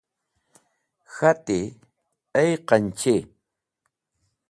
[1.13, 1.59] K̃hati:
[2.39, 3.15] Ay qanchi!